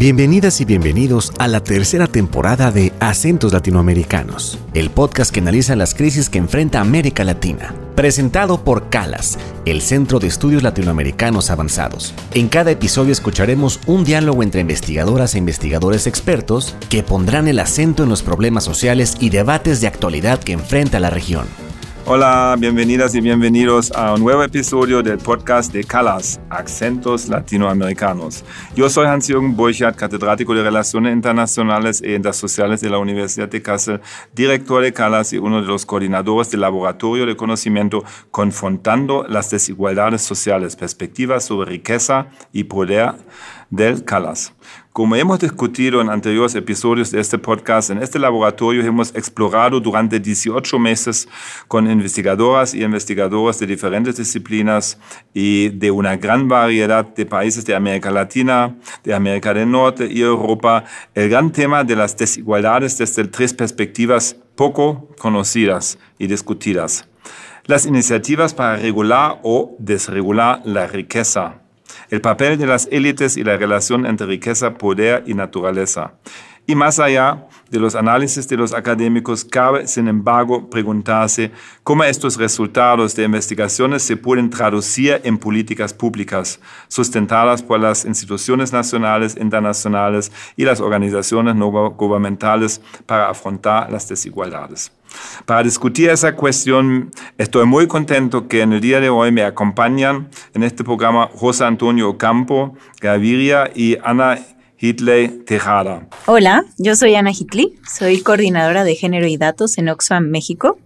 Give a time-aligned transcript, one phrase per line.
[0.00, 5.92] Bienvenidas y bienvenidos a la tercera temporada de Acentos Latinoamericanos, el podcast que analiza las
[5.92, 7.74] crisis que enfrenta América Latina.
[7.96, 12.14] Presentado por CALAS, el Centro de Estudios Latinoamericanos Avanzados.
[12.32, 18.02] En cada episodio escucharemos un diálogo entre investigadoras e investigadores expertos que pondrán el acento
[18.02, 21.44] en los problemas sociales y debates de actualidad que enfrenta la región.
[22.12, 28.44] Hola, bienvenidas y bienvenidos a un nuevo episodio del podcast de CALAS, Acentos Latinoamericanos.
[28.74, 34.00] Yo soy Hans-Jürgen Burchardt, catedrático de Relaciones Internacionales e Intersociales de la Universidad de Kassel,
[34.34, 40.22] director de CALAS y uno de los coordinadores del Laboratorio de Conocimiento Confrontando las Desigualdades
[40.22, 43.12] Sociales, Perspectivas sobre Riqueza y Poder
[43.70, 44.52] del CALAS.
[44.92, 50.18] Como hemos discutido en anteriores episodios de este podcast, en este laboratorio hemos explorado durante
[50.18, 51.28] 18 meses
[51.68, 54.98] con investigadoras y investigadores de diferentes disciplinas
[55.32, 60.22] y de una gran variedad de países de América Latina, de América del Norte y
[60.22, 60.82] Europa
[61.14, 67.06] el gran tema de las desigualdades desde tres perspectivas poco conocidas y discutidas.
[67.64, 71.60] Las iniciativas para regular o desregular la riqueza
[72.10, 76.14] el papel de las élites y la relación entre riqueza, poder y naturaleza.
[76.66, 81.50] Y más allá de los análisis de los académicos, cabe, sin embargo, preguntarse
[81.82, 88.72] cómo estos resultados de investigaciones se pueden traducir en políticas públicas sustentadas por las instituciones
[88.72, 94.92] nacionales, internacionales y las organizaciones no gubernamentales para afrontar las desigualdades.
[95.46, 100.28] Para discutir esa cuestión, estoy muy contento que en el día de hoy me acompañan
[100.54, 104.38] en este programa José Antonio Campo Gaviria y Ana
[104.78, 106.08] Hitley Tejada.
[106.26, 110.78] Hola, yo soy Ana Hitley, soy coordinadora de género y datos en Oxfam, México.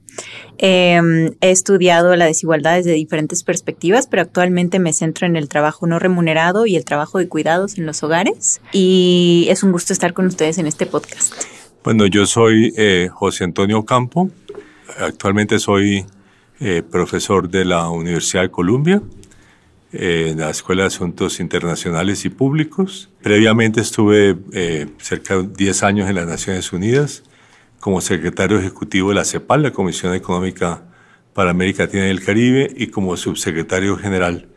[0.59, 5.87] Em, he estudiado la desigualdad desde diferentes perspectivas, pero actualmente me centro en el trabajo
[5.87, 8.61] no remunerado y el trabajo de cuidados en los hogares.
[8.73, 11.35] Y es un gusto estar con ustedes en este podcast.
[11.85, 14.31] Bueno, yo soy eh, José Antonio Campo.
[14.99, 16.07] Actualmente soy
[16.59, 19.03] eh, profesor de la Universidad de Columbia,
[19.93, 23.11] eh, en la Escuela de Asuntos Internacionales y Públicos.
[23.21, 24.35] Previamente estuve
[24.97, 27.23] cerca de 10 años en las Naciones Unidas
[27.81, 30.85] como secretario ejecutivo de la CEPAL, la Comisión Económica
[31.35, 34.49] para América Latina y el Caribe, y como subsecretario general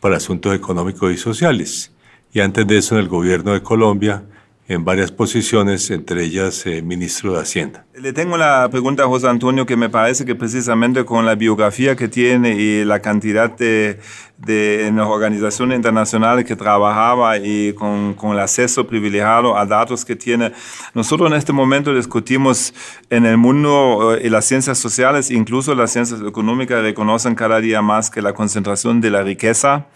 [0.00, 1.92] para Asuntos Económicos y Sociales.
[2.30, 4.24] Y antes de eso en el gobierno de Colombia,
[4.66, 7.84] en varias posiciones, entre ellas eh, ministro de Hacienda.
[7.94, 11.94] Le tengo la pregunta a José Antonio que me parece que precisamente con la biografía
[11.96, 14.00] que tiene y la cantidad de,
[14.38, 20.02] de en las organizaciones internacionales que trabajaba y con, con, el acceso privilegiado a datos
[20.02, 20.52] que tiene,
[20.94, 22.72] nosotros en este momento discutimos
[23.10, 27.82] en el mundo y eh, las ciencias sociales, incluso las ciencias económicas, reconocen cada día
[27.82, 29.88] más que la concentración de la riqueza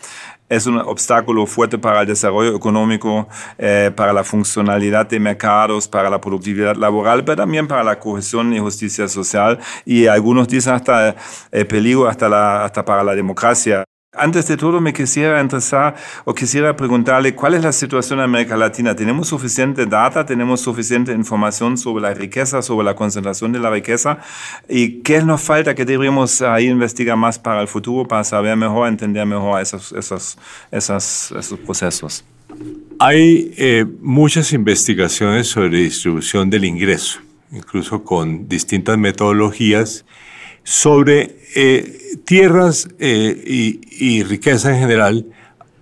[0.48, 3.28] es un obstáculo fuerte para el desarrollo económico,
[3.58, 8.52] eh, para la funcionalidad de mercados, para la productividad laboral, pero también para la cohesión
[8.52, 11.16] y justicia social y algunos dicen hasta
[11.50, 13.84] el peligro hasta, la, hasta para la democracia.
[14.14, 18.56] Antes de todo, me quisiera interesar o quisiera preguntarle cuál es la situación en América
[18.56, 18.96] Latina.
[18.96, 20.24] ¿Tenemos suficiente data?
[20.24, 24.20] ¿Tenemos suficiente información sobre la riqueza, sobre la concentración de la riqueza?
[24.66, 28.88] ¿Y qué nos falta que deberíamos ahí investigar más para el futuro, para saber mejor,
[28.88, 30.38] entender mejor esos, esos,
[30.70, 32.24] esos, esos procesos?
[32.98, 37.20] Hay eh, muchas investigaciones sobre distribución del ingreso,
[37.52, 40.06] incluso con distintas metodologías
[40.68, 45.24] sobre eh, tierras eh, y, riqueza en general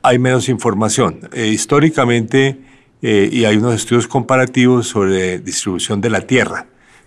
[0.00, 1.28] hay menos información.
[1.32, 2.60] Eh, históricamente,
[3.02, 6.66] y hay unos estudios comparativos sobre distribución de la tierra,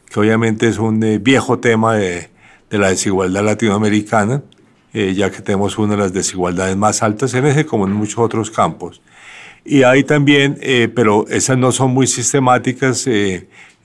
[0.10, 2.30] que obviamente es un viejo tema de,
[2.70, 4.44] la desigualdad latinoamericana,
[4.94, 8.52] ya que tenemos una de las desigualdades más altas en ese como en muchos otros
[8.52, 9.02] campos.
[9.66, 10.60] Y hay también,
[10.96, 13.08] pero esas no son muy sistemáticas,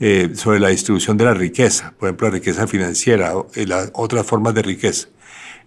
[0.01, 4.27] eh, sobre la distribución de la riqueza, por ejemplo, la riqueza financiera y las otras
[4.27, 5.07] formas de riqueza.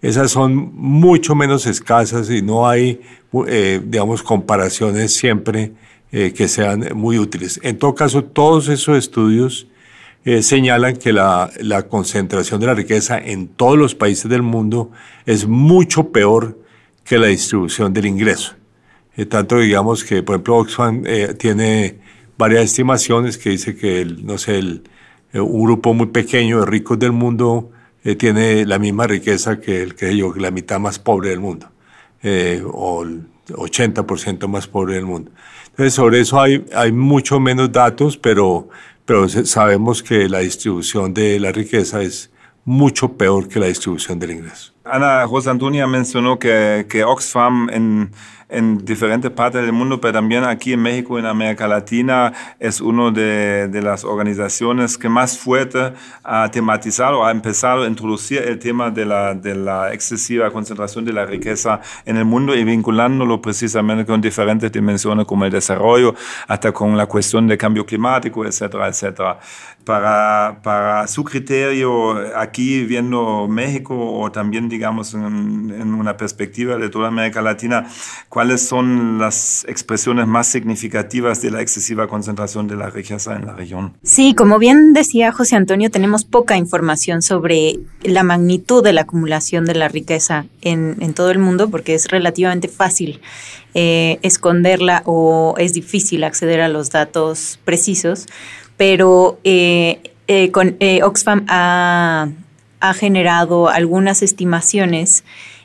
[0.02, 3.00] Esas son mucho menos escasas y no hay,
[3.46, 5.72] eh, digamos, comparaciones siempre
[6.12, 7.58] eh, que sean muy útiles.
[7.62, 9.66] En todo caso, todos esos estudios
[10.42, 14.90] señalan que la, la, concentración de la riqueza en todos los países del mundo
[15.24, 16.58] es mucho peor
[17.02, 18.57] que la distribución del ingreso.
[19.26, 21.02] Tanto digamos que, por ejemplo, Oxfam
[21.38, 21.98] tiene
[22.38, 24.60] varias estimaciones que dice que, el, no sé,
[25.32, 27.70] eh, un grupo muy pequeño de ricos del mundo
[28.04, 31.70] eh, tiene la misma riqueza que el que yo, la mitad más pobre del mundo,
[32.22, 35.32] eh, o el 80% más pobre del mundo.
[35.70, 38.68] Entonces, sobre eso hay, hay mucho menos datos, pero,
[39.04, 42.30] pero sabemos que la distribución de la riqueza es
[42.64, 44.72] mucho peor que la distribución del ingreso.
[44.90, 48.10] Ana Rosa Antonia mencionó que, que Oxfam en
[48.48, 53.10] en diferentes partes del mundo, pero también aquí en México, en América Latina, es una
[53.10, 55.92] de, de, las organizaciones que más fuerte
[56.24, 61.12] ha tematizado, ha empezado a introducir el tema de la, de la excesiva concentración de
[61.12, 66.14] la riqueza en el mundo y vinculándolo precisamente con diferentes dimensiones como el desarrollo,
[66.46, 69.38] hasta con la cuestión del cambio climático, etcétera, etcétera.
[69.84, 77.08] Para, para su criterio, aquí viendo México o también, digamos, en, una perspectiva de toda
[77.08, 77.88] América Latina,
[78.28, 83.54] ¿Cuáles son las expresiones más significativas de la excesiva concentración de la riqueza en la
[83.54, 83.94] región?
[84.04, 89.64] Sí, como bien decía José Antonio, tenemos poca información sobre la magnitud de la acumulación
[89.64, 93.20] de la riqueza en, todo el mundo porque es relativamente fácil
[93.74, 98.26] eh, esconderla o es difícil acceder a los datos precisos,
[98.76, 102.28] pero eh, eh, con, Oxfam ha,
[102.80, 105.24] ha generado algunas estimaciones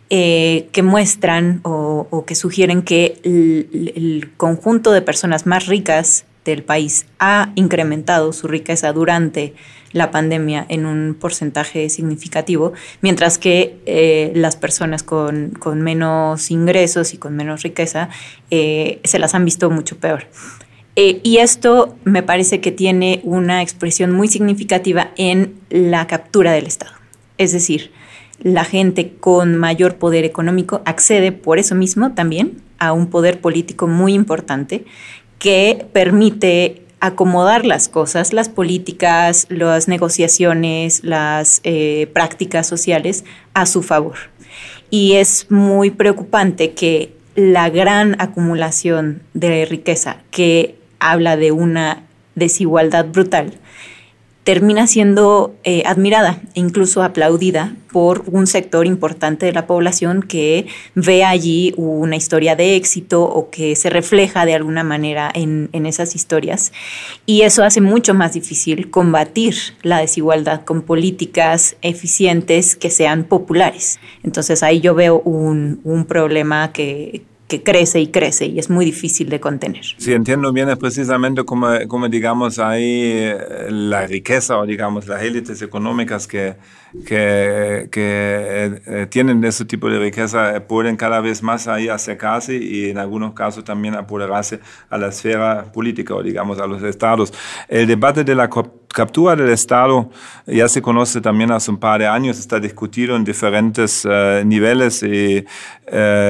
[0.10, 7.08] eh, que muestran o, que sugieren que el, conjunto de personas más ricas del país
[7.18, 9.56] ha incrementado su riqueza durante
[9.92, 17.18] la pandemia en un porcentaje significativo, mientras que eh, las personas con, menos ingresos y
[17.18, 18.10] con menos riqueza
[18.52, 20.28] eh, se las han visto mucho peor.
[20.96, 27.03] y esto me parece que tiene una expresión muy significativa en la captura del Estado.
[27.38, 27.92] Es decir,
[28.42, 33.88] la gente con mayor poder económico accede por eso mismo también a un poder político
[33.88, 34.86] muy importante
[35.40, 43.84] que permite acomodar las cosas, las políticas, las negociaciones, las eh, prácticas sociales a su
[43.84, 44.16] favor.
[44.90, 52.04] Y es muy preocupante que la gran acumulación de riqueza que habla de una
[52.36, 53.60] desigualdad brutal
[54.44, 60.66] termina siendo eh, admirada e incluso aplaudida por un sector importante de la población que
[60.96, 65.86] ve allí una historia de éxito o que se refleja de alguna manera en, en
[65.86, 66.74] esas historias.
[67.26, 74.00] Y eso hace mucho más difícil combatir la desigualdad con políticas eficientes que sean populares.
[74.24, 77.22] Entonces ahí yo veo un, un problema que,
[77.54, 79.84] que crece y crece y es muy difícil de contener.
[79.98, 85.22] Si entiendo bien, es precisamente como, como digamos, hay eh, la riqueza o digamos las
[85.22, 86.56] élites económicas que,
[87.06, 92.90] que, que eh, tienen ese tipo de riqueza pueden cada vez más ahí acercarse y
[92.90, 94.60] en algunos casos también apoderarse
[94.90, 97.34] a la esfera política o digamos a los estados.
[97.68, 100.12] El debate de la captura del Estado
[100.46, 104.08] ya se conoce también hace un par de años, está discutido en diferentes
[104.46, 105.46] niveles y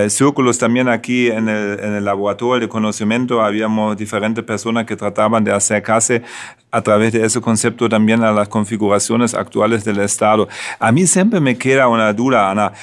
[0.07, 5.43] círculos también aquí en el, en el, laboratorio de conocimiento habíamos diferentes personas que trataban
[5.43, 6.23] de acercarse
[6.73, 10.47] a través de ese concepto también a las configuraciones actuales del Estado.
[10.79, 12.73] A mí siempre me queda una duda, Ana.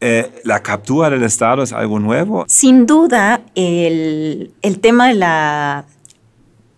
[0.00, 2.44] Eh, ¿La captura del Estado es algo nuevo?
[2.48, 5.84] Sin duda, el, el tema de la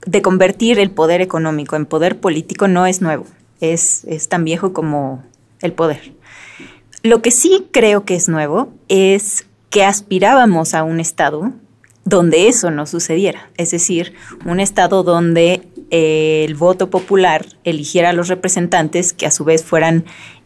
[0.07, 3.27] de convertir el poder económico en poder político no es nuevo,
[3.61, 5.23] es, es tan viejo como
[5.61, 6.13] el poder.
[7.03, 11.53] Lo que sí creo que es nuevo es que aspirábamos a un Estado
[12.05, 14.15] donde eso no sucediera, es decir,
[14.45, 19.63] un Estado donde eh, el voto popular eligiera a los representantes que a su vez
[19.63, 20.05] fueran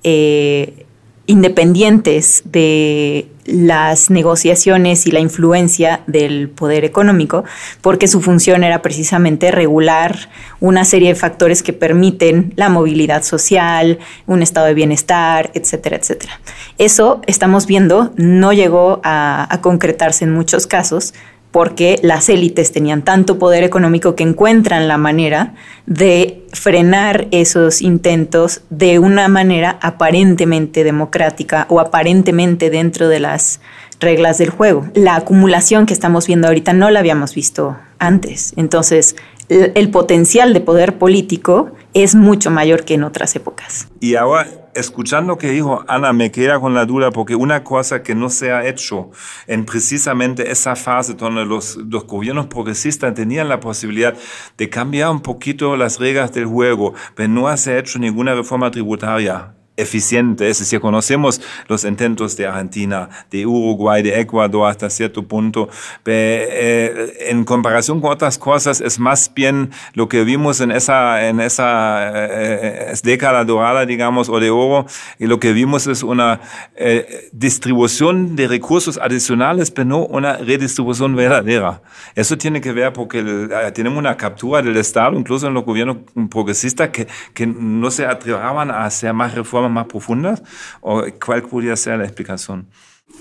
[0.08, 0.86] eh,
[1.26, 7.42] independientes de las negociaciones y la influencia del poder económico,
[7.80, 13.98] porque su función era precisamente regular una serie de factores que permiten la movilidad social,
[14.28, 16.40] un estado de bienestar, etcétera, etcétera.
[16.78, 21.14] Eso estamos viendo no llegó a, a concretarse en muchos casos,
[21.56, 25.54] porque las élites tenían tanto poder económico que encuentran la manera
[25.86, 33.60] de frenar esos intentos de una manera aparentemente democrática o aparentemente dentro de las
[34.00, 34.86] reglas del juego.
[34.92, 38.52] La acumulación que estamos viendo ahorita no la habíamos visto antes.
[38.56, 39.16] Entonces,
[39.48, 41.70] el potencial de poder político
[42.02, 43.88] es mucho mayor que en otras épocas.
[44.00, 48.14] Y ahora escuchando que dijo Ana, me queda con la duda, porque una cosa que
[48.14, 49.10] no se ha hecho
[49.46, 54.14] en precisamente esa fase donde los, los gobiernos progresistas tenían la posibilidad
[54.58, 58.70] de cambiar un poquito las reglas del juego, pero no se ha hecho ninguna reforma
[58.70, 65.22] tributaria eficiente, es decir, conocemos los intentos de Argentina, de Uruguay, de Ecuador hasta cierto
[65.22, 65.68] punto,
[66.04, 71.40] eh, en comparación con otras cosas es más bien lo que vimos en esa, en
[71.40, 74.86] esa eh, década dorada, digamos, o de oro,
[75.18, 76.40] y lo que vimos es una
[76.74, 81.82] eh, distribución de recursos adicionales, pero no una redistribución verdadera.
[82.14, 85.98] Eso tiene que ver porque eh, tenemos una captura del Estado, incluso en los gobiernos
[86.30, 90.42] progresistas, que, que no se atrevaban a hacer más reformas más profundas?
[90.80, 92.66] ¿O cuál podría ser la explicación?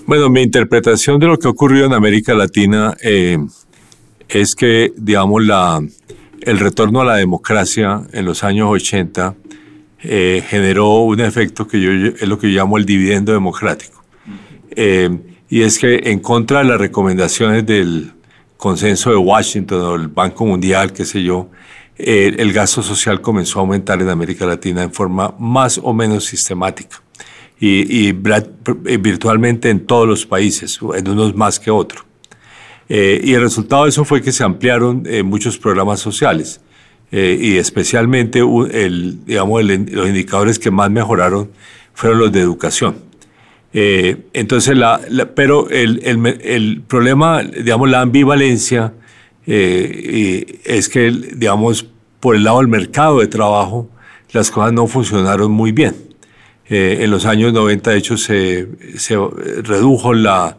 [0.06, 3.38] Bueno, mi interpretación de lo que ocurrió en América Latina eh,
[4.28, 5.80] es que, digamos, la,
[6.40, 9.34] el retorno a la democracia en los años 80
[10.02, 14.04] eh, generó un efecto que yo es lo que yo llamo el dividendo democrático.
[14.70, 15.08] Eh,
[15.48, 18.12] y es que en contra de las recomendaciones del
[18.56, 21.50] consenso de Washington o el Banco Mundial, qué sé yo,
[21.98, 27.00] el gasto social comenzó a aumentar en América Latina en forma más o menos sistemática
[27.58, 32.04] y, virtualmente en todos los países, en unos más que otros.
[32.88, 36.60] Eh, y el resultado de eso fue que se ampliaron eh, muchos programas sociales
[37.10, 41.50] eh, y especialmente el, digamos, los indicadores que más mejoraron
[41.94, 42.96] fueron los de educación.
[43.72, 45.00] entonces, la,
[45.34, 48.92] pero el, el, el, problema, digamos, la ambivalencia
[49.46, 51.86] es que, digamos,
[52.20, 53.88] por el lado del mercado de trabajo,
[54.32, 55.94] las cosas no funcionaron muy bien.
[56.68, 59.16] en los años 90, de hecho, se, se
[59.62, 60.56] redujo la,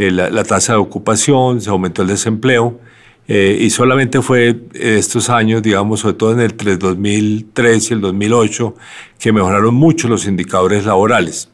[0.00, 2.80] eh, la, tasa de ocupación, se aumentó el desempleo.
[3.28, 8.74] Eh, y solamente fue estos años, digamos, sobre todo en el 2003 y el 2008,
[9.18, 11.50] que mejoraron mucho los indicadores laborales.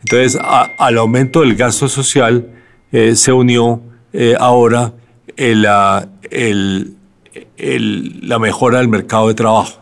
[0.00, 2.48] Entonces, al aumento del gasto social
[2.92, 3.82] eh, se unió
[4.38, 4.94] ahora
[5.38, 6.96] la, el,
[8.22, 9.80] la mejora del mercado de trabajo,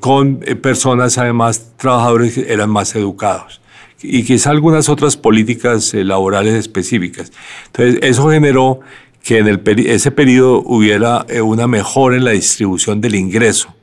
[0.00, 3.60] con personas, además, trabajadores que eran más educados
[4.02, 7.32] y quizá algunas otras políticas eh, laborales específicas.
[7.66, 8.80] Entonces, eso generó
[9.22, 13.74] que en el ese periodo hubiera eh, una mejora en la distribución del ingreso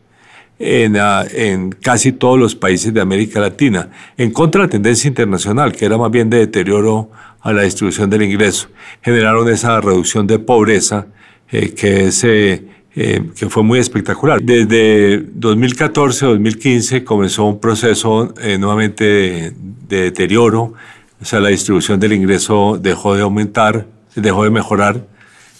[0.58, 5.08] en, ah, en, casi todos los países de América Latina, en contra de la tendencia
[5.10, 7.12] internacional, que era más bien de deterioro
[7.46, 8.68] a la distribución del ingreso.
[9.02, 11.08] Generaron esa reducción de pobreza
[11.50, 14.42] eh, que se eh, que fue muy espectacular.
[14.42, 19.54] Desde 2014-2015 comenzó un proceso eh, nuevamente de,
[19.90, 20.76] deterioro,
[21.22, 23.86] o sea, la distribución del ingreso dejó de aumentar,
[24.16, 25.06] dejó de mejorar,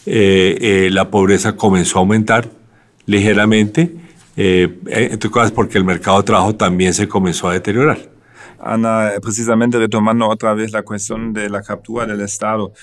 [0.06, 2.50] eh, la pobreza comenzó a aumentar
[3.06, 3.94] ligeramente,
[4.38, 8.15] entre cosas porque el mercado de trabajo también se comenzó a deteriorar.
[8.66, 12.74] Ana, precisamente retomando otra vez la cuestión de la captura del Estado,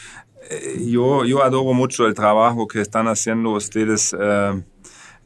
[0.48, 4.62] eh, yo, yo adoro mucho el trabajo que están haciendo ustedes eh,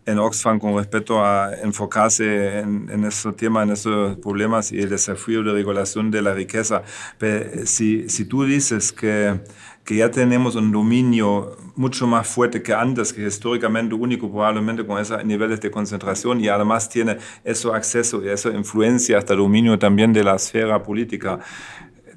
[0.06, 4.88] en Oxfam con respecto a enfocarse en, en este tema, en estos problemas y el
[4.88, 6.82] desafío de regulación de la riqueza.
[7.18, 9.40] Pero si, si tú dices que,
[9.87, 15.00] que ya tenemos un dominio mucho más fuerte que antes, que históricamente único probablemente con
[15.00, 20.12] esos niveles de concentración y además tiene eso acceso y esa influencia hasta dominio también
[20.12, 21.38] de la esfera política,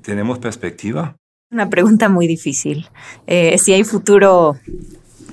[0.02, 1.16] ¿tenemos perspectiva?
[1.52, 2.88] Una pregunta muy difícil.
[3.28, 4.58] Eh, si hay futuro,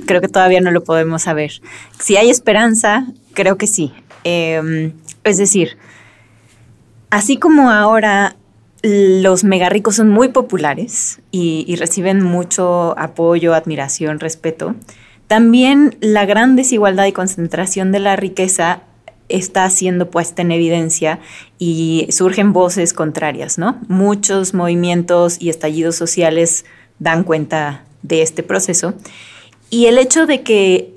[0.07, 1.53] creo que todavía no lo podemos saber.
[1.99, 3.95] Si hay esperanza, creo que sí.
[4.25, 4.93] Em,
[5.25, 5.79] es decir,
[7.09, 8.37] así como ahora
[8.83, 14.75] los megarricos son muy populares y, y reciben mucho apoyo, admiración, respeto,
[15.27, 18.83] también la gran desigualdad y concentración de la riqueza
[19.29, 21.19] está siendo puesta en evidencia
[21.59, 23.81] y surgen voces contrarias, ¿no?
[23.89, 26.65] Muchos movimientos y estallidos sociales
[26.99, 28.95] dan cuenta de este proceso.
[29.69, 30.95] Y el hecho de que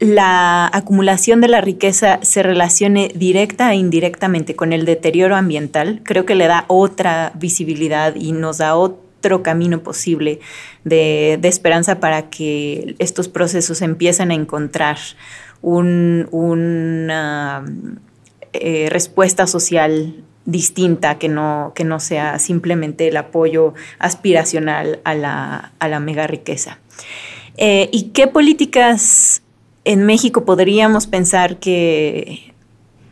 [0.00, 6.26] la acumulación de la riqueza se relacione directa e indirectamente con el deterioro ambiental, creo
[6.26, 10.40] que le da otra visibilidad y nos da otro camino posible
[10.84, 14.98] de, de esperanza para que estos procesos empiecen a encontrar
[15.62, 17.64] una
[18.52, 25.72] eh, respuesta social distinta que no, que no sea simplemente el apoyo aspiracional a la,
[25.78, 26.78] a la mega riqueza.
[27.56, 29.42] Eh, ¿Y qué políticas
[29.84, 32.54] en México podríamos pensar que,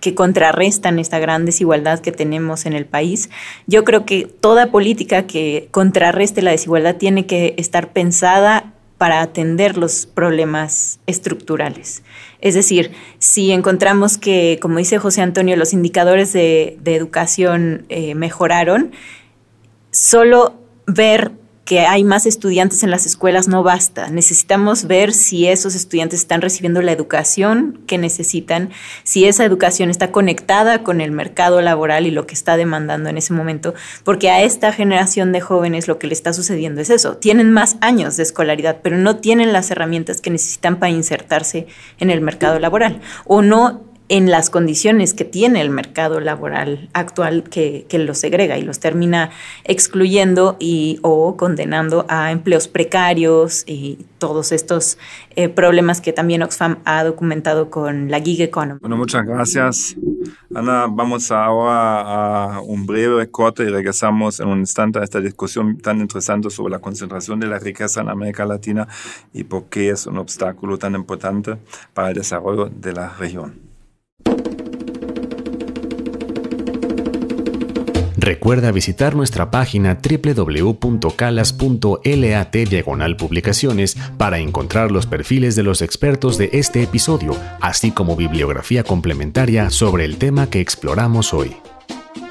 [0.00, 3.31] que contrarrestan esta gran desigualdad que tenemos en el país?
[3.67, 9.79] Yo creo que toda política que contrarreste la desigualdad tiene que estar pensada para atender
[9.79, 12.05] los problemas estructurales.
[12.41, 18.93] Es decir, si encontramos que, como dice José Antonio, los indicadores de, educación eh, mejoraron,
[19.91, 20.55] solo
[20.87, 21.33] ver
[21.64, 24.09] que hay más estudiantes en las escuelas no basta.
[24.09, 28.71] Necesitamos ver si esos estudiantes están recibiendo la educación que necesitan,
[29.04, 33.19] si esa educación está conectada con el mercado laboral y lo que está demandando en
[33.19, 37.16] ese momento, porque a esta generación de jóvenes lo que le está sucediendo es eso.
[37.16, 41.69] Tienen más años de escolaridad, pero no tienen las herramientas que necesitan para insertarse
[42.00, 47.45] en el mercado laboral o no en las condiciones que tiene el mercado laboral actual
[47.45, 49.31] que, que los segrega y los termina
[49.64, 54.99] excluyendo y o condenando a empleos precarios y todos estos
[55.35, 58.81] eh, problemas que también Oxfam ha documentado con la gig economy.
[58.83, 59.97] Bueno, muchas gracias.
[60.54, 65.78] Ana, vamos ahora a un breve corte y regresamos en un instante a esta discusión
[65.78, 68.87] tan interesante sobre la concentración de la riqueza en América Latina
[69.33, 71.57] y por qué es un obstáculo tan importante
[71.95, 73.72] para el desarrollo de la región.
[78.23, 86.50] Recuerda visitar nuestra página www.calas.lat diagonal publicaciones para encontrar los perfiles de los expertos de
[86.52, 91.57] este episodio, así como bibliografía complementaria sobre el tema que exploramos hoy.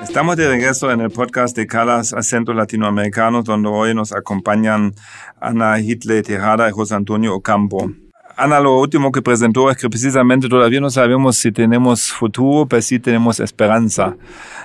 [0.02, 4.94] Estamos de regreso en el podcast de Calas Acentos Latinoamericanos, donde hoy nos acompañan
[5.42, 7.92] Ana Hitle Tejada y José Antonio Ocampo.
[8.42, 12.82] Ana, lo último que presentó es que precisamente todavía no sabemos si tenemos futuro, pero
[12.82, 14.16] sí tenemos esperanza.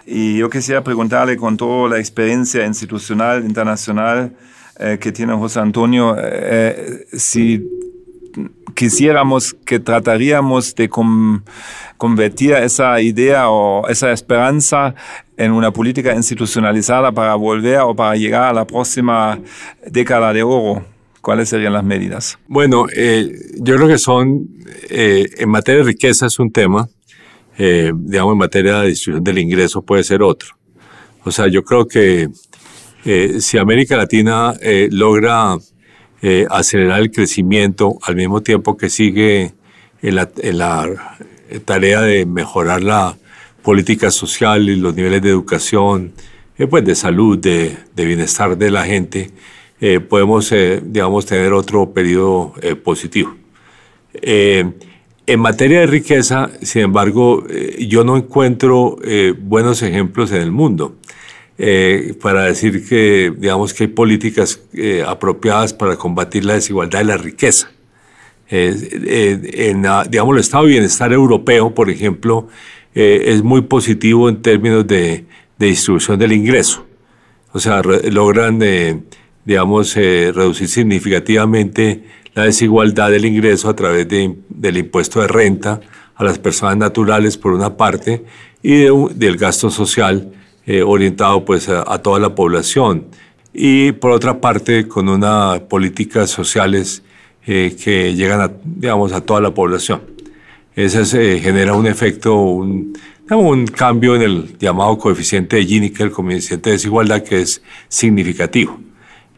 [0.06, 4.32] Y yo quisiera preguntarle con toda la experiencia institucional, internacional
[4.80, 7.68] eh, que tiene José Antonio, eh, si
[8.74, 10.88] quisiéramos que trataríamos de
[11.98, 14.94] convertir esa idea o esa esperanza
[15.36, 19.38] en una política institucionalizada para volver o para llegar a la próxima
[19.86, 20.95] década de oro.
[21.26, 22.38] ¿Cuáles serían las medidas?
[22.46, 24.46] Bueno, eh, yo creo que son,
[24.88, 26.88] eh, en materia de riqueza es un tema,
[27.58, 30.50] eh, digamos, en materia de distribución del ingreso puede ser otro.
[31.24, 32.28] O sea, yo creo que
[33.40, 34.54] si América Latina
[34.90, 35.56] logra
[36.50, 39.52] acelerar el crecimiento al mismo tiempo que sigue
[40.02, 40.30] en la,
[41.64, 43.16] tarea de mejorar la
[43.62, 46.12] política social y los niveles de educación,
[46.70, 49.32] pues de salud, de bienestar de la gente,
[49.80, 53.36] eh, podemos, eh, digamos, tener otro periodo eh, positivo.
[54.22, 57.44] en materia de riqueza, sin embargo,
[57.78, 58.96] yo no encuentro
[59.40, 60.96] buenos ejemplos en el mundo
[62.22, 64.60] para decir que, digamos, que hay políticas
[65.06, 67.70] apropiadas para combatir la desigualdad de la riqueza.
[68.48, 72.48] en, digamos, el estado de bienestar europeo, por ejemplo,
[72.94, 75.26] es muy positivo en términos de,
[75.58, 76.86] de distribución del ingreso.
[77.52, 78.60] O sea, logran
[79.46, 82.02] digamos, eh, reducir significativamente
[82.34, 85.80] la desigualdad del ingreso a través del impuesto de renta
[86.16, 88.24] a las personas naturales por una parte
[88.62, 90.32] y del gasto social
[90.66, 93.06] eh, orientado pues a, toda la población
[93.54, 97.02] y por otra parte con unas políticas sociales
[97.46, 100.02] eh, que llegan a, digamos, a toda la población.
[100.74, 102.92] Eso genera un efecto, un,
[103.30, 107.62] un cambio en el llamado coeficiente de Gini, que el coeficiente de desigualdad, que es
[107.88, 108.78] significativo.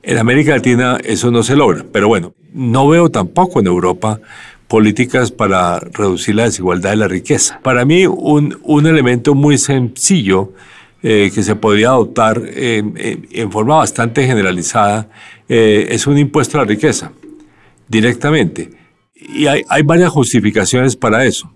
[0.02, 4.20] En América Latina eso no se logra, pero bueno, no veo tampoco en Europa
[4.68, 7.60] políticas para reducir la desigualdad de la riqueza.
[7.62, 10.52] Para mí, un, un elemento muy sencillo
[11.02, 15.08] eh, que se podría adoptar en forma bastante generalizada
[15.48, 17.12] eh, es un impuesto a la riqueza,
[17.88, 18.70] directamente.
[19.14, 21.50] Y hay, hay varias justificaciones para eso.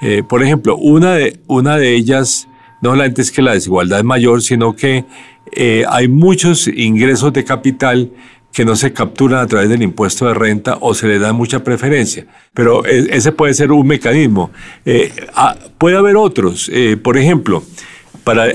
[0.00, 2.48] Eh, por ejemplo, una de, una de ellas
[2.82, 5.04] no solamente es que la desigualdad es mayor, sino que
[5.52, 8.10] eh, hay muchos ingresos de capital
[8.52, 11.62] que no se capturan a través del impuesto de renta o se le da mucha
[11.62, 12.26] preferencia.
[12.54, 14.50] Pero e, ese puede ser un mecanismo.
[14.84, 15.12] Eh,
[15.78, 16.70] puede haber otros.
[16.72, 17.62] Eh, por ejemplo,
[18.24, 18.54] para,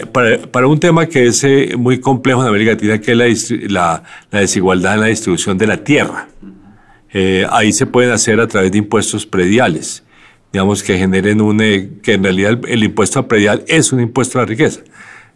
[0.52, 1.46] para, un tema que es
[1.78, 5.78] muy complejo en América Latina, que es la, la, desigualdad en la distribución de la
[5.78, 6.28] tierra.
[7.50, 10.04] ahí se pueden hacer a través de impuestos prediales,
[10.52, 11.60] digamos que generen un,
[12.04, 14.82] que en realidad el, el impuesto predial es un impuesto a la riqueza.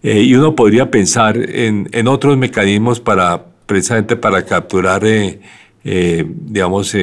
[0.03, 5.39] Eh, y uno podría pensar en, en, otros mecanismos para precisamente para capturar, eh,
[5.87, 6.95] eh, digamos,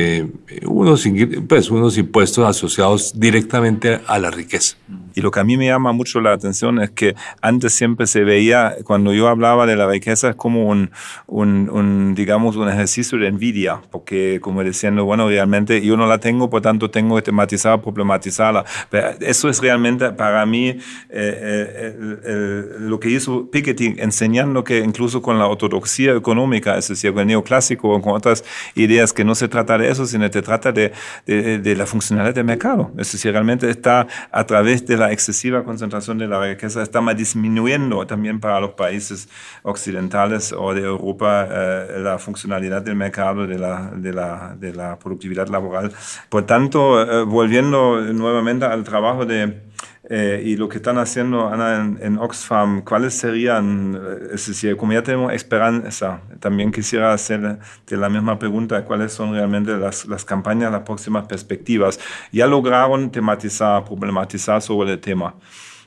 [0.67, 1.09] unos,
[1.49, 4.77] pues, unos impuestos asociados directamente a la riqueza.
[5.15, 8.25] Y lo que a mí me llama mucho la atención es que antes siempre se
[8.25, 10.91] veía, cuando yo hablaba de la riqueza, es como un,
[11.27, 16.19] un, un, digamos, un ejercicio de envidia, porque como diciendo, bueno, realmente yo no la
[16.19, 18.65] tengo, por tanto tengo que tematizar, problematizarla.
[18.91, 20.79] Pero eso es realmente para mí eh,
[21.11, 27.21] eh, lo que hizo Piketty, enseñando que incluso con la ortodoxia económica, es decir, con
[27.21, 30.73] el neoclásico o con otras ideas, que no se trata de eso, sino se trata
[30.73, 30.93] de,
[31.27, 32.91] de, de la funcionalidad del mercado.
[32.99, 38.07] Es decir, realmente está a través de la excesiva concentración de la riqueza está disminuyendo
[38.07, 39.29] también para los países
[39.63, 44.99] occidentales o de Europa eh, la funcionalidad del mercado, de la, de la, de la
[44.99, 45.93] productividad laboral.
[46.29, 49.72] Por tanto, eh, volviendo nuevamente al trabajo de,
[50.09, 54.93] eh, y lo que están haciendo Ana en, Oxfam, ¿cuáles serían, eh, es decir, como
[54.93, 60.25] ya tenemos esperanza, también quisiera hacer de la misma pregunta, ¿cuáles son realmente las, las
[60.25, 62.01] campañas, las próximas perspectivas?
[62.33, 65.35] Ya lograron tematizar, problematizar sobre el tema.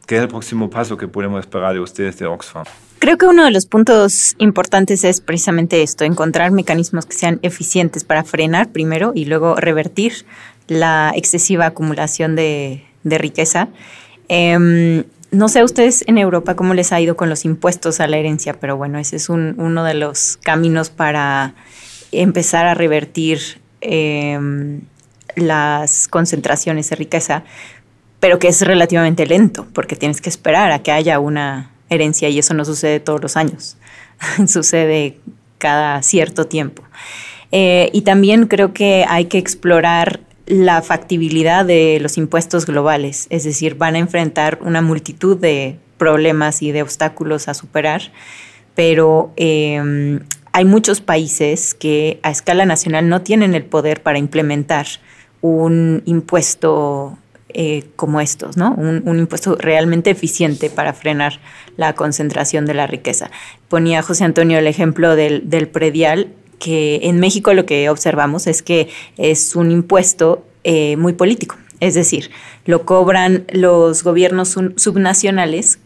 [0.07, 2.63] ¿Qué es el próximo paso que podemos esperar de ustedes de Oxfam?
[2.99, 8.03] Creo que uno de los puntos importantes es precisamente esto, encontrar mecanismos que sean eficientes
[8.03, 10.25] para frenar primero y luego revertir
[10.67, 13.69] la excesiva acumulación de, riqueza.
[14.27, 18.07] Em, no sé a ustedes en Europa cómo les ha ido con los impuestos a
[18.07, 21.55] la herencia, pero bueno, ese es uno de los caminos para
[22.11, 23.39] empezar a revertir
[23.81, 24.81] em,
[25.35, 27.43] las concentraciones de riqueza
[28.25, 32.39] pero que es relativamente lento, porque tienes que esperar a que haya una herencia y
[32.39, 33.77] eso no sucede todos los años,
[34.47, 35.19] sucede
[35.59, 36.81] cada cierto tiempo.
[37.51, 43.43] Eh, y también creo que hay que explorar la factibilidad de los impuestos globales, es
[43.43, 48.11] decir, van a enfrentar una multitud de problemas y de obstáculos a superar,
[48.75, 50.19] pero em,
[50.51, 54.85] hay muchos países que a escala nacional no tienen el poder para implementar
[55.41, 57.17] un impuesto
[57.57, 58.73] eh, como estos, ¿no?
[58.73, 61.39] Un, impuesto realmente eficiente para frenar
[61.77, 63.31] la concentración de la riqueza.
[63.69, 68.89] Ponía José Antonio el ejemplo del, predial, que en México lo que observamos es que
[69.17, 71.57] es un impuesto eh, muy político.
[71.79, 72.31] Es decir,
[72.65, 75.79] lo cobran los gobiernos subnacionales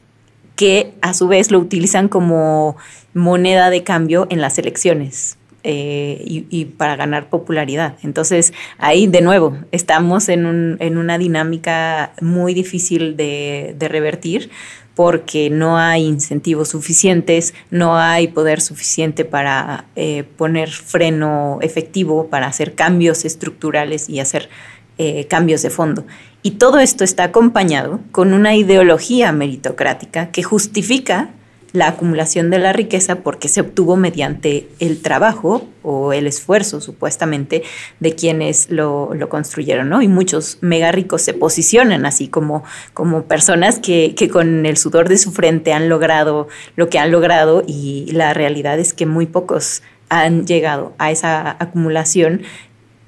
[0.56, 2.78] que a su vez lo utilizan como
[3.14, 7.98] moneda de cambio en las elecciones eh, y, para ganar popularidad.
[8.04, 14.52] Entonces, ahí de nuevo, estamos en, una dinámica muy difícil de, revertir
[15.00, 22.48] porque no hay incentivos suficientes, no hay poder suficiente para eh, poner freno efectivo, para
[22.48, 24.50] hacer cambios estructurales y hacer
[24.98, 26.06] eh, cambios de fondo.
[26.44, 31.30] Y todo esto está acompañado con una ideología meritocrática que justifica
[31.74, 37.64] la acumulación de la riqueza porque se obtuvo mediante el trabajo o el esfuerzo supuestamente
[38.00, 40.02] de quienes lo, construyeron, ¿no?
[40.02, 45.10] Y muchos mega ricos se posicionan así como, como personas que, que con el sudor
[45.10, 49.26] de su frente han logrado lo que han logrado y la realidad es que muy
[49.26, 52.42] pocos han llegado a esa acumulación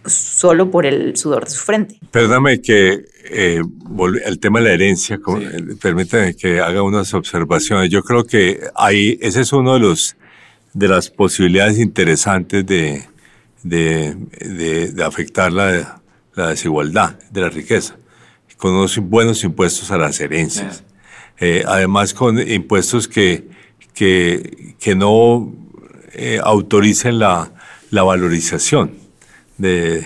[0.06, 2.00] solo por el sudor de su frente.
[2.12, 3.62] Perdóname que eh,
[4.26, 7.90] el tema de la herencia, eh, permítame que haga unas observaciones.
[7.90, 10.16] Yo creo que ahí ese es uno de los
[10.74, 13.04] de las posibilidades interesantes de,
[13.62, 16.02] de, afectar la,
[16.34, 17.98] desigualdad de la riqueza,
[18.56, 20.86] con unos buenos impuestos a las herencias.
[21.42, 23.50] Eh, además, con impuestos que,
[23.94, 25.54] que, que no
[26.42, 27.52] autoricen la,
[27.90, 29.01] la valorización
[29.62, 30.06] de,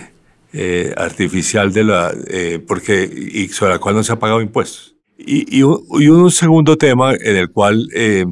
[0.52, 4.94] eh, artificial de la, eh, porque, y sobre la cual no se ha pagado impuestos.
[5.18, 8.24] Y, y, un, segundo tema en el cual eh,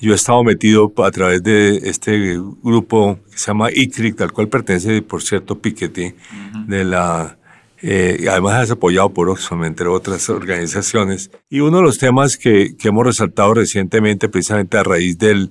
[0.00, 4.48] yo he estado metido a través de este grupo que se llama ICRIC, al cual
[4.48, 6.14] pertenece, por cierto, Piketty,
[6.66, 7.36] de la,
[7.82, 11.30] y además es apoyado por Oxfam, entre otras organizaciones.
[11.50, 15.50] Y uno de los temas que, que hemos resaltado recientemente, precisamente a raíz del,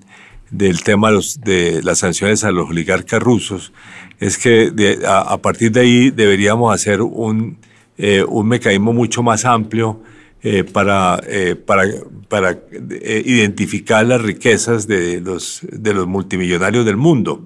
[0.51, 3.73] del tema de, los, de las sanciones a los oligarcas rusos,
[4.19, 7.57] es que a, partir de ahí deberíamos hacer un,
[7.97, 10.01] eh, un mecanismo mucho más amplio
[10.41, 11.83] eh, para, eh, para,
[12.29, 12.59] para
[13.25, 17.45] identificar las riquezas de los, de los multimillonarios del mundo,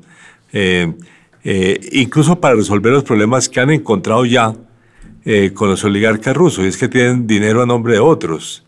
[1.92, 4.54] incluso para resolver los problemas que han encontrado ya
[5.54, 8.66] con los oligarcas rusos, y es que tienen dinero a nombre de otros.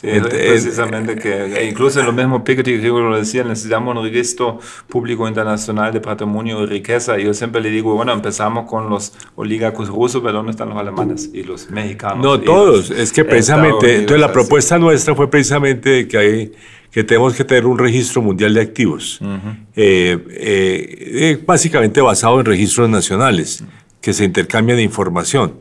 [0.00, 4.58] Sí, precisamente que e incluso en lo mismo Piketty que lo decía, necesitamos un registro
[4.88, 7.18] público internacional de patrimonio y riqueza.
[7.18, 10.78] Y yo siempre le digo, bueno, empezamos con los oligarcos rusos, pero ¿dónde están los
[10.78, 12.24] alemanes y los mexicanos?
[12.24, 12.90] No, todos.
[12.90, 16.52] Es que precisamente, entonces la propuesta nuestra fue precisamente que hay
[16.90, 19.20] que tenemos que tener un registro mundial de activos,
[19.76, 23.62] eh, eh, básicamente basado en registros nacionales
[24.00, 25.58] que se intercambian de información.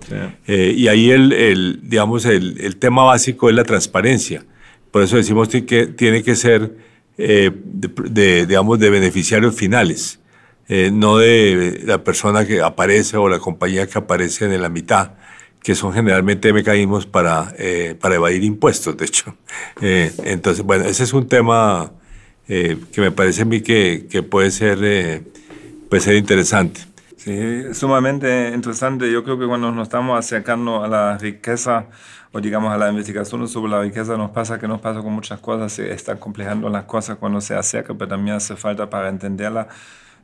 [0.47, 4.45] Eh, y ahí el, el digamos, el, el, tema básico es la transparencia.
[4.91, 6.73] Por eso decimos que tiene que ser
[7.17, 10.19] eh, de, digamos, de beneficiarios finales,
[10.69, 15.11] eh, no de la persona que aparece o la compañía que aparece en la mitad,
[15.61, 17.53] que son generalmente mecanismos para,
[17.99, 19.35] para evadir impuestos, de hecho.
[19.81, 21.91] entonces, bueno, ese es un tema
[22.47, 25.23] que me parece a mí que, que puede, ser,
[25.89, 26.88] puede ser interesante.
[27.29, 29.11] Sí, sumamente interesante.
[29.11, 31.85] Yo creo que cuando nos estamos acercando a la riqueza
[32.31, 35.39] o digamos a la investigación sobre la riqueza, nos pasa que nos pasa con muchas
[35.39, 39.67] cosas, se están complejando las cosas cuando se acerca, pero también hace falta para entenderla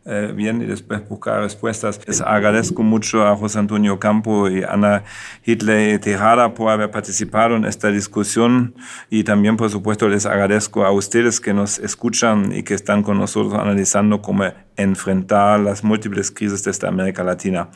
[0.06, 2.02] eh, bien y después buscar respuestas.
[2.08, 5.04] Les agradezco mucho a José Antonio Campo y Ana
[5.46, 8.74] Hitley Tejada por haber participado en esta discusión
[9.12, 13.20] y también, por supuesto, les agradezco a ustedes que nos escuchan y que están con
[13.20, 14.46] nosotros analizando cómo
[14.78, 17.70] enfrentar las múltiples crisis de esta América Latina.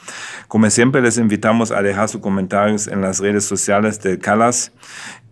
[0.48, 4.72] Como siempre, les invitamos a dejar sus comentarios en las redes sociales de CALAS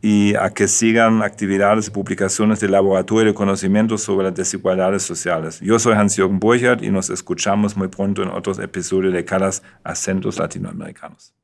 [0.01, 5.60] y a que sigan actividades y publicaciones del Laboratorio de Conocimiento sobre las Desigualdades Sociales.
[5.60, 10.38] Yo soy Hans-Jürgen Burchardt y nos escuchamos muy pronto en otros episodios de CALAS Acentos
[10.38, 11.37] Latinoamericanos.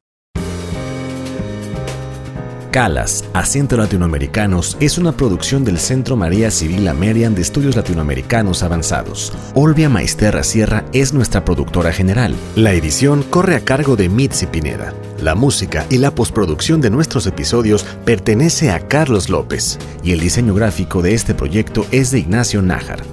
[2.74, 9.32] CALAS, Acento Latinoamericanos, es una producción del Centro María Civil Amerian de Estudios Latinoamericanos Avanzados.
[9.54, 12.34] Olvia Maisterra Sierra es nuestra productora general.
[12.56, 14.92] La edición corre a cargo de Mitzi Pineda.
[15.22, 20.56] La música y la postproducción de nuestros episodios pertenece a Carlos López y el diseño
[20.56, 23.13] gráfico de este proyecto es de Ignacio Nájar.